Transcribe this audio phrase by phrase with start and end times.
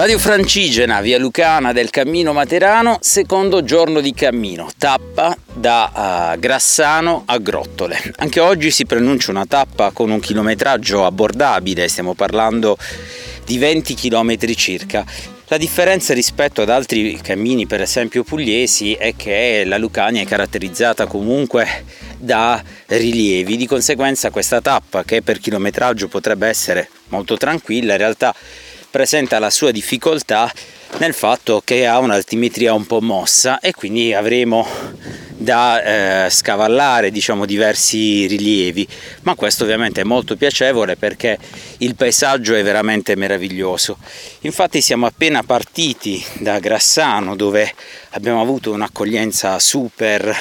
[0.00, 7.24] Radio Francigena, via Lucana del Cammino Materano, secondo giorno di cammino, tappa da uh, Grassano
[7.26, 8.00] a Grottole.
[8.16, 12.78] Anche oggi si pronuncia una tappa con un chilometraggio abbordabile, stiamo parlando
[13.44, 15.04] di 20 km circa.
[15.48, 21.04] La differenza rispetto ad altri cammini, per esempio pugliesi, è che la Lucania è caratterizzata
[21.04, 21.84] comunque
[22.16, 28.34] da rilievi, di conseguenza questa tappa che per chilometraggio potrebbe essere molto tranquilla, in realtà
[28.90, 30.52] presenta la sua difficoltà
[30.98, 34.66] nel fatto che ha un'altimetria un po' mossa e quindi avremo
[35.40, 38.86] da eh, scavallare diciamo diversi rilievi.
[39.22, 41.38] Ma questo ovviamente è molto piacevole perché
[41.78, 43.96] il paesaggio è veramente meraviglioso.
[44.40, 47.72] Infatti siamo appena partiti da Grassano dove
[48.10, 50.36] abbiamo avuto un'accoglienza super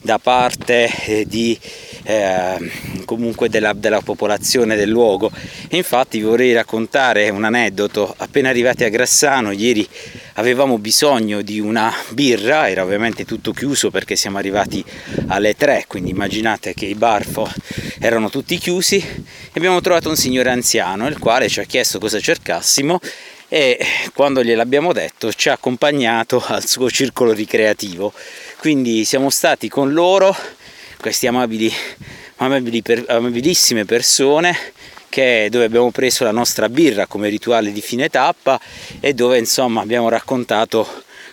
[0.00, 1.58] da parte eh, di
[2.04, 2.70] eh,
[3.04, 5.30] comunque della, della, popolazione del luogo.
[5.68, 8.14] E infatti vorrei raccontare un aneddoto.
[8.18, 9.86] Appena arrivati a Grassano, ieri
[10.34, 14.84] avevamo bisogno di una birra, era ovviamente tutto chiuso perché siamo arrivati
[15.28, 17.24] alle 3, quindi immaginate che i bar
[18.00, 22.20] erano tutti chiusi e abbiamo trovato un signore anziano il quale ci ha chiesto cosa
[22.20, 23.00] cercassimo
[23.48, 23.78] e
[24.12, 28.12] quando gliel'abbiamo detto ci ha accompagnato al suo circolo ricreativo.
[28.58, 30.34] Quindi siamo stati con loro
[31.04, 31.70] queste amabili,
[32.36, 34.56] amabili per, amabilissime persone
[35.10, 38.58] che, dove abbiamo preso la nostra birra come rituale di fine tappa
[39.00, 40.88] e dove insomma abbiamo raccontato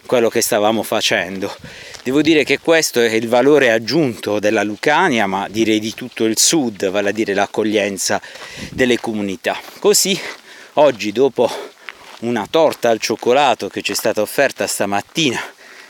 [0.06, 1.56] quello che stavamo facendo.
[2.04, 6.38] Devo dire che questo è il valore aggiunto della Lucania, ma direi di tutto il
[6.38, 8.22] sud, vale a dire l'accoglienza
[8.72, 9.58] delle comunità.
[9.80, 10.20] Così
[10.74, 11.50] oggi dopo
[12.20, 15.42] una torta al cioccolato che ci è stata offerta stamattina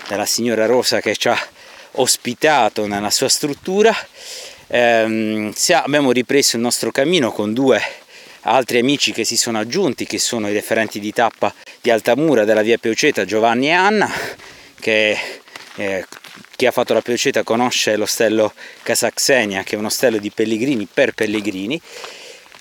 [0.07, 1.49] dalla signora Rosa che ci ha
[1.93, 3.95] ospitato nella sua struttura.
[4.67, 7.81] Ehm, abbiamo ripreso il nostro cammino con due
[8.41, 12.61] altri amici che si sono aggiunti, che sono i referenti di tappa di Altamura della
[12.61, 14.11] via Peuceta, Giovanni e Anna,
[14.79, 15.17] che
[15.75, 16.05] eh,
[16.55, 18.53] chi ha fatto la Peuceta conosce l'ostello
[18.83, 21.79] Casaxenia, che è un ostello di pellegrini per pellegrini.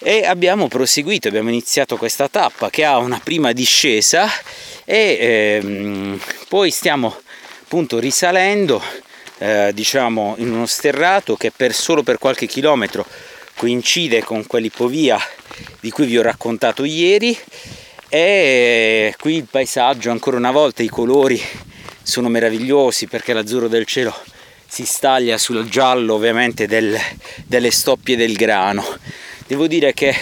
[0.02, 4.26] E abbiamo proseguito, abbiamo iniziato questa tappa che ha una prima discesa
[4.86, 7.20] e ehm, poi stiamo
[7.62, 8.82] appunto risalendo
[9.40, 13.06] eh, diciamo in uno sterrato che per solo per qualche chilometro
[13.56, 15.18] coincide con quell'ipovia
[15.80, 17.36] di cui vi ho raccontato ieri.
[18.08, 21.40] E qui il paesaggio ancora una volta i colori
[22.02, 24.14] sono meravigliosi perché l'azzurro del cielo
[24.66, 26.98] si staglia sul giallo ovviamente del,
[27.46, 28.84] delle stoppie del grano.
[29.46, 30.14] Devo dire che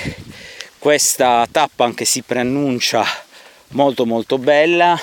[0.78, 3.04] questa tappa anche si preannuncia
[3.68, 4.98] molto molto bella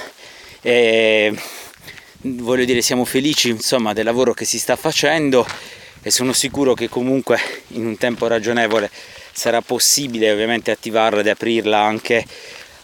[0.61, 1.33] e
[2.28, 5.46] voglio dire siamo felici insomma del lavoro che si sta facendo
[6.02, 8.90] e sono sicuro che comunque in un tempo ragionevole
[9.31, 12.25] sarà possibile ovviamente attivarla ed aprirla anche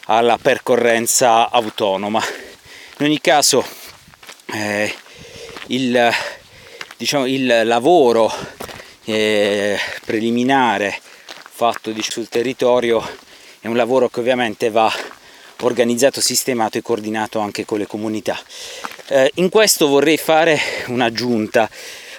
[0.06, 2.22] alla percorrenza autonoma.
[3.00, 3.66] In ogni caso
[4.54, 4.94] eh,
[5.68, 6.12] il,
[6.98, 8.32] diciamo, il lavoro
[9.06, 11.00] eh, preliminare
[11.50, 13.08] fatto sul territorio
[13.60, 14.92] è un lavoro che ovviamente va
[15.62, 18.40] organizzato, sistemato e coordinato anche con le comunità.
[19.14, 20.58] Eh, in questo vorrei fare
[20.88, 21.70] un'aggiunta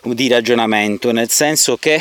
[0.03, 1.99] di ragionamento, nel senso che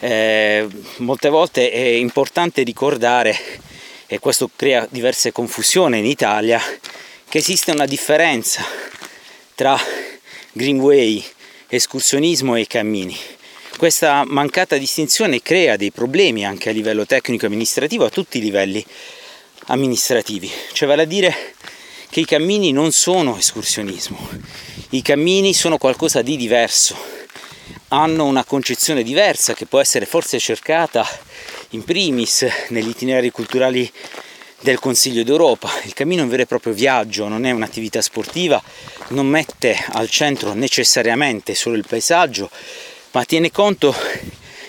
[0.00, 0.66] eh,
[0.96, 3.38] molte volte è importante ricordare,
[4.08, 6.60] e questo crea diverse confusioni in Italia,
[7.28, 8.64] che esiste una differenza
[9.54, 9.78] tra
[10.50, 11.24] greenway,
[11.68, 13.16] escursionismo e cammini.
[13.76, 18.40] Questa mancata distinzione crea dei problemi anche a livello tecnico e amministrativo, a tutti i
[18.40, 18.84] livelli
[19.66, 21.54] amministrativi, cioè vale a dire
[22.14, 24.16] che i cammini non sono escursionismo,
[24.90, 26.96] i cammini sono qualcosa di diverso,
[27.88, 31.04] hanno una concezione diversa che può essere forse cercata
[31.70, 33.90] in primis negli itinerari culturali
[34.60, 35.68] del Consiglio d'Europa.
[35.86, 38.62] Il cammino è un vero e proprio viaggio, non è un'attività sportiva,
[39.08, 42.48] non mette al centro necessariamente solo il paesaggio,
[43.10, 43.92] ma tiene conto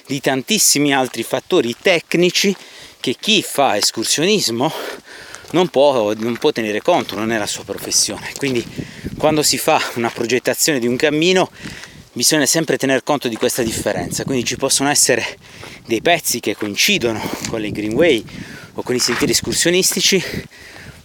[0.08, 2.56] di tantissimi altri fattori tecnici
[3.00, 4.74] che chi fa escursionismo
[5.56, 8.34] non può, non può tenere conto, non è la sua professione.
[8.36, 8.64] Quindi
[9.18, 11.50] quando si fa una progettazione di un cammino
[12.12, 14.26] bisogna sempre tener conto di questa differenza.
[14.26, 15.38] Quindi ci possono essere
[15.86, 18.22] dei pezzi che coincidono con le greenway
[18.74, 20.22] o con i sentieri escursionistici,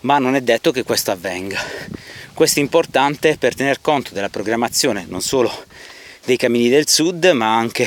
[0.00, 1.60] ma non è detto che questo avvenga.
[2.34, 5.64] Questo è importante per tener conto della programmazione non solo
[6.24, 7.86] dei cammini del sud, ma anche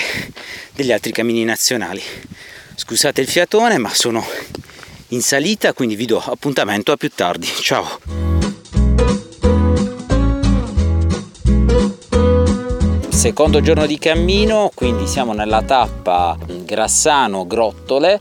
[0.73, 2.01] degli altri cammini nazionali.
[2.75, 4.25] Scusate il fiatone, ma sono
[5.13, 7.47] in salita, quindi vi do appuntamento a più tardi.
[7.47, 7.99] Ciao!
[13.09, 18.19] Secondo giorno di cammino, quindi siamo nella tappa Grassano Grottole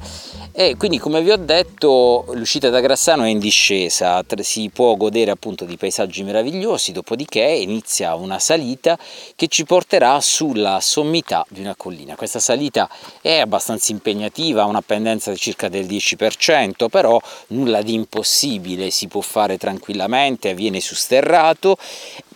[0.54, 5.30] E quindi come vi ho detto l'uscita da Grassano è in discesa, si può godere
[5.30, 8.98] appunto di paesaggi meravigliosi, dopodiché inizia una salita
[9.34, 12.16] che ci porterà sulla sommità di una collina.
[12.16, 12.86] Questa salita
[13.22, 17.18] è abbastanza impegnativa, ha una pendenza circa del 10%, però
[17.48, 21.78] nulla di impossibile, si può fare tranquillamente, avviene su sterrato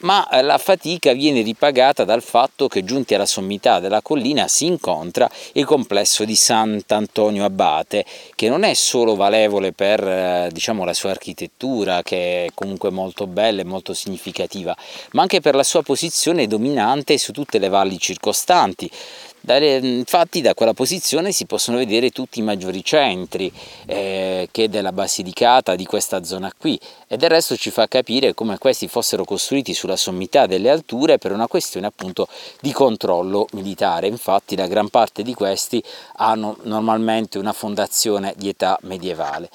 [0.01, 4.67] ma eh, la fatica viene ripagata dal fatto che giunti alla sommità della collina si
[4.67, 8.05] incontra il complesso di Sant'Antonio Abate,
[8.35, 13.27] che non è solo valevole per eh, diciamo, la sua architettura, che è comunque molto
[13.27, 14.77] bella e molto significativa,
[15.13, 18.91] ma anche per la sua posizione dominante su tutte le valli circostanti.
[19.49, 23.53] Infatti da quella posizione si possono vedere tutti i maggiori centri
[23.87, 28.59] eh, che della Basilicata, di questa zona qui, e del resto ci fa capire come
[28.59, 32.27] questi fossero costruiti sulla sommità delle alture per una questione appunto
[32.61, 34.09] di controllo militare.
[34.09, 35.81] Infatti la gran parte di questi
[36.17, 39.49] hanno normalmente una fondazione di età medievale.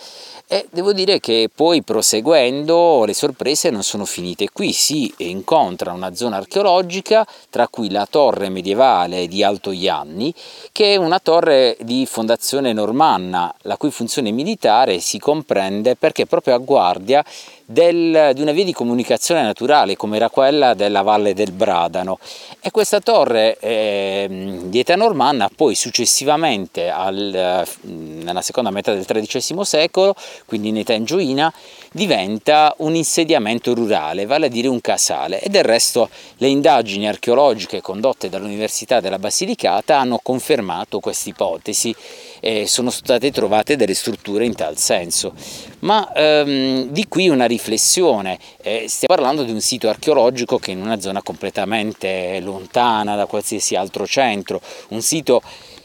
[0.48, 6.14] E devo dire che poi proseguendo le sorprese non sono finite qui, si incontra una
[6.14, 10.34] zona archeologica tra cui la torre medievale di Alto Ianni
[10.72, 16.54] che è una torre di fondazione normanna la cui funzione militare si comprende perché proprio
[16.54, 17.24] a guardia
[17.66, 22.20] del, di una via di comunicazione naturale come era quella della Valle del Bradano.
[22.62, 29.64] E questa torre eh, di età normanna poi successivamente al, nella seconda metà del XIII
[29.66, 30.16] secolo,
[30.46, 31.52] quindi in età ingioina,
[31.92, 35.42] diventa un insediamento rurale, vale a dire un casale.
[35.42, 41.96] E del resto le indagini archeologiche condotte dall'Università della Basilicata hanno confermato questa ipotesi
[42.42, 45.34] e sono state trovate delle strutture in tal senso.
[45.80, 50.74] Ma ehm, di qui una riflessione, eh, stiamo parlando di un sito archeologico che è
[50.74, 54.60] in una zona completamente lontana da qualsiasi altro centro,
[54.90, 55.42] un sito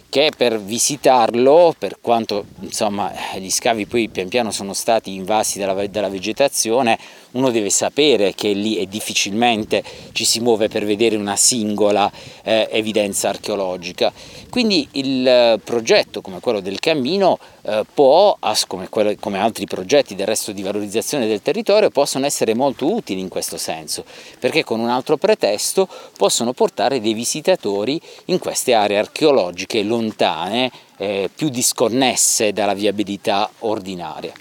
[0.09, 5.87] che per visitarlo, per quanto insomma, gli scavi poi pian piano sono stati invasi dalla,
[5.87, 6.99] dalla vegetazione,
[7.33, 9.83] uno deve sapere che lì e difficilmente
[10.13, 12.11] ci si muove per vedere una singola
[12.43, 14.13] eh, evidenza archeologica.
[14.49, 20.15] Quindi il eh, progetto come quello del cammino eh, può, come, quello, come altri progetti
[20.15, 24.05] del resto di valorizzazione del territorio, possono essere molto utili in questo senso,
[24.39, 31.31] perché con un altro pretesto possono portare dei visitatori in queste aree archeologiche lontane eh,
[31.35, 34.33] più disconnesse dalla viabilità ordinaria.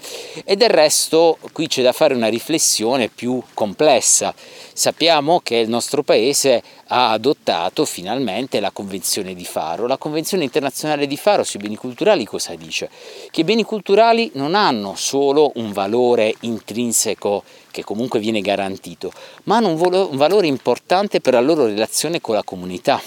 [0.44, 4.34] E del resto qui c'è da fare una riflessione più complessa.
[4.72, 9.86] Sappiamo che il nostro paese ha adottato finalmente la Convenzione di Faro.
[9.86, 12.90] La Convenzione internazionale di Faro sui beni culturali cosa dice?
[13.30, 19.12] Che i beni culturali non hanno solo un valore intrinseco che comunque viene garantito,
[19.44, 22.98] ma hanno un valore importante per la loro relazione con la comunità,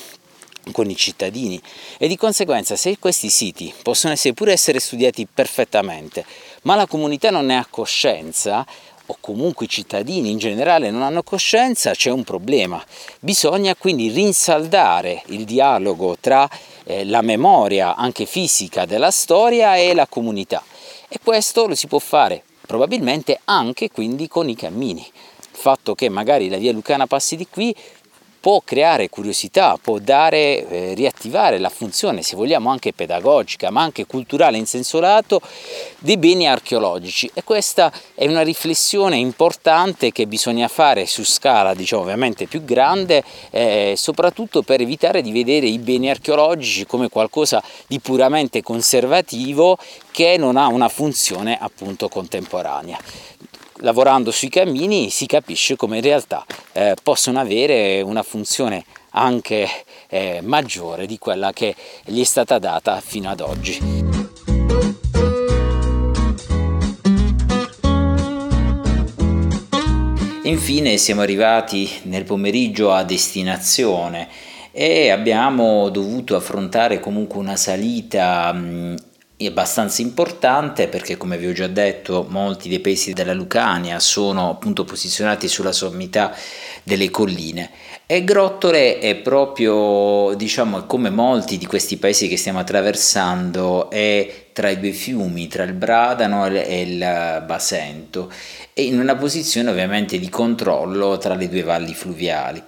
[0.71, 1.61] con i cittadini.
[1.97, 6.25] E di conseguenza se questi siti possono essere pure essere studiati perfettamente
[6.63, 8.65] ma la comunità non ne ha coscienza
[9.06, 12.83] o comunque i cittadini in generale non hanno coscienza c'è un problema.
[13.19, 16.47] Bisogna quindi rinsaldare il dialogo tra
[16.83, 20.63] eh, la memoria anche fisica della storia e la comunità.
[21.07, 25.01] E questo lo si può fare probabilmente anche quindi con i cammini.
[25.01, 27.75] Il fatto che magari la via Lucana passi di qui
[28.39, 34.05] può creare curiosità, può dare, eh, riattivare la funzione, se vogliamo anche pedagogica, ma anche
[34.05, 35.41] culturale in senso lato,
[36.00, 37.29] dei beni archeologici.
[37.34, 43.24] E questa è una riflessione importante che bisogna fare su scala, diciamo, ovviamente più grande,
[43.50, 49.77] eh, soprattutto per evitare di vedere i beni archeologici come qualcosa di puramente conservativo
[50.12, 52.98] che non ha una funzione appunto contemporanea
[53.79, 59.67] lavorando sui cammini si capisce come in realtà eh, possono avere una funzione anche
[60.09, 64.17] eh, maggiore di quella che gli è stata data fino ad oggi.
[70.43, 74.27] Infine siamo arrivati nel pomeriggio a destinazione
[74.71, 78.51] e abbiamo dovuto affrontare comunque una salita
[79.41, 84.50] è abbastanza importante perché come vi ho già detto molti dei paesi della Lucania sono
[84.50, 86.36] appunto posizionati sulla sommità
[86.84, 87.72] delle colline
[88.05, 94.67] e Grottole è proprio diciamo come molti di questi paesi che stiamo attraversando è tra
[94.67, 98.29] i due fiumi, tra il Bradano e il Basento
[98.74, 102.62] e in una posizione ovviamente di controllo tra le due valli fluviali.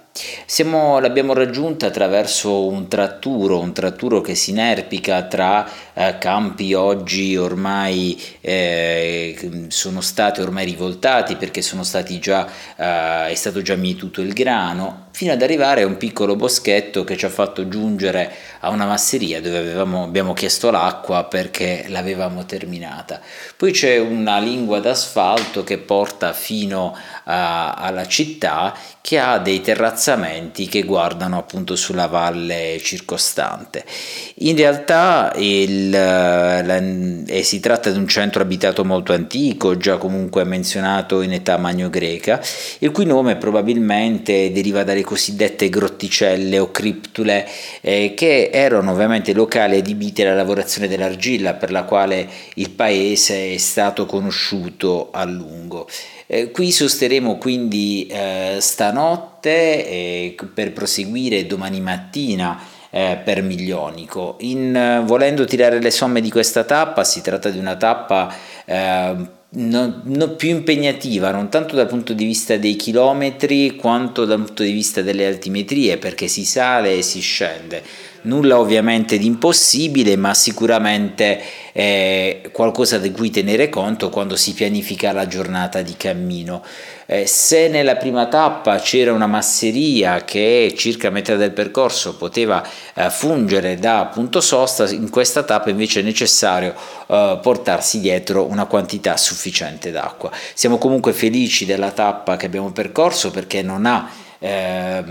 [0.46, 7.36] Siamo, l'abbiamo raggiunta attraverso un tratturo, un tratturo che si inerpica tra eh, campi oggi
[7.36, 11.60] ormai eh, sono stati ormai rivoltati perché
[12.18, 12.46] già,
[12.76, 17.16] eh, è stato già mietuto il grano fino ad arrivare a un piccolo boschetto che
[17.16, 23.20] ci ha fatto giungere a una masseria dove avevamo, abbiamo chiesto l'acqua perché l'avevamo terminata.
[23.56, 30.66] Poi c'è una lingua d'asfalto che porta fino a, alla città che ha dei terrazzamenti
[30.66, 33.84] che guardano appunto sulla valle circostante.
[34.36, 40.44] In realtà il, la, eh, si tratta di un centro abitato molto antico, già comunque
[40.44, 42.40] menzionato in età magno-greca,
[42.78, 47.48] il cui nome probabilmente deriva dalle cosiddette grotticelle o criptule
[47.80, 53.58] eh, che erano ovviamente locali adibiti alla lavorazione dell'argilla per la quale il paese è
[53.58, 55.88] stato conosciuto a lungo.
[56.26, 64.36] Eh, qui sosteremo quindi eh, stanotte eh, per proseguire domani mattina eh, per Miglionico.
[64.40, 68.32] In, volendo tirare le somme di questa tappa, si tratta di una tappa
[68.66, 74.42] non, eh, non più impegnativa, non tanto dal punto di vista dei chilometri quanto dal
[74.44, 80.16] punto di vista delle altimetrie, perché si sale e si scende nulla ovviamente di impossibile,
[80.16, 81.40] ma sicuramente
[81.72, 86.62] eh, qualcosa di cui tenere conto quando si pianifica la giornata di cammino.
[87.06, 93.10] Eh, se nella prima tappa c'era una masseria che circa metà del percorso poteva eh,
[93.10, 99.90] fungere da punto sosta, in questa tappa invece è necessario portarsi dietro una quantità sufficiente
[99.90, 100.30] d'acqua.
[100.54, 104.08] Siamo comunque felici della tappa che abbiamo percorso perché non ha
[104.42, 105.04] eh,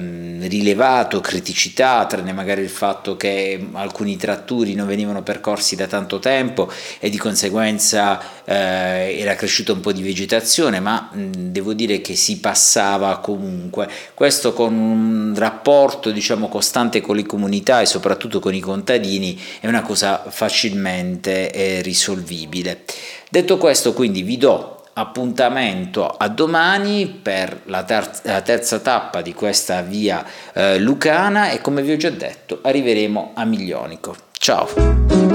[0.48, 6.70] rilevato criticità, tranne magari il fatto che alcuni tratturi non venivano percorsi da tanto tempo
[7.00, 12.16] e di conseguenza eh, era cresciuta un po' di vegetazione, ma mh, devo dire che
[12.16, 13.90] si passava comunque.
[14.14, 19.68] Questo con un rapporto diciamo costante con le comunità e soprattutto con i contadini è
[19.68, 22.82] una cosa facilmente eh, risolvibile.
[23.30, 29.34] Detto questo, quindi vi do appuntamento a domani per la terza, la terza tappa di
[29.34, 34.16] questa via eh, lucana e come vi ho già detto arriveremo a Miglionico.
[34.38, 35.31] Ciao!